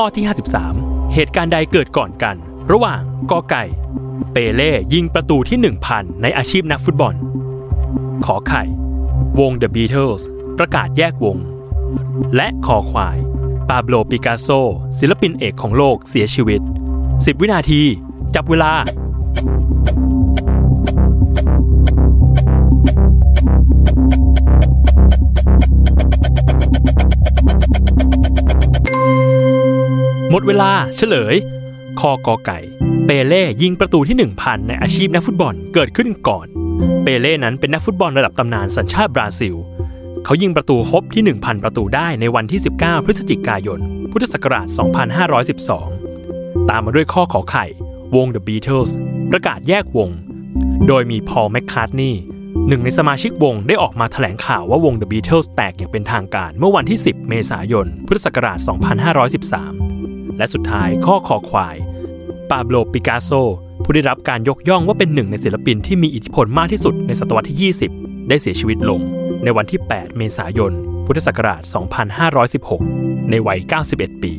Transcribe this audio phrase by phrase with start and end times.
[0.00, 0.26] ข้อที่
[0.68, 2.36] 53 เหตุการณ์ใดเกิดก่อนกัน
[2.72, 3.00] ระหว่าง
[3.30, 3.64] กอไก่
[4.32, 5.58] เปเล่ยิงประตูที่
[5.90, 7.14] 1000 ในอาชีพนักฟุตบอล
[8.24, 8.62] ขอไข่
[9.38, 10.22] วง The Beatles
[10.58, 11.38] ประกาศแยกวง
[12.36, 13.18] และคอควาย
[13.68, 14.48] ปาโบลปิกัสโซ
[14.98, 16.60] ศิลปินเอกของโลกเสียชีวิต
[17.00, 17.82] 10 วินาที
[18.34, 18.72] จับเวลา
[30.30, 31.34] หมดเวลาเฉลย
[32.00, 32.58] คอกอไก่
[33.06, 36.46] เปเล่ยิงประตูที่ 1000 ในอาชีพนักฟุตบอลเกิดขึ้นก่อน
[37.02, 39.54] เปเล่นั้นเป็นนักฟุตบอลระดับตำนานสัญชาติบราซิล
[40.24, 44.66] เขายิงประตูครบที่ 1,000 ประตูได้ในวันที่ 19 พฤศจิกายน พุทธศักราช
[45.88, 47.64] 2512 ตามมาด้วยข้อขอไข่
[48.16, 48.90] วง The Beatles
[49.30, 50.10] ประกาศแยกวง
[50.86, 52.22] โดยมีพอลแมคคาร์ทนีย์
[52.68, 59.87] หนึ่งในสมาชิกวงได้ออกมาแถลงข่าวว่าวง The Beatles แตกอย่างเป็นทางการเมื่อวันที่ 10 เมษายน พุทธศักราช 2513
[60.38, 61.76] และสุดท้ายข้อคอควาย
[62.50, 63.30] ปาโบลปิกัสโซ
[63.82, 69.00] ผู้ได้รับการยกย่องว่าเป็นหนึ่งในศิลปินที่มีอิทธิพลมากที่สุดในศตวรรษที่ 20 ได้เสียชีวิตลง
[69.44, 70.72] ในวันที่ 8 เมษายน
[71.06, 71.62] พุทธศักราช
[72.66, 73.58] 2516 ในวัย
[73.90, 74.32] 91 ปี